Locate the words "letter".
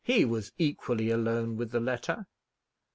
1.79-2.25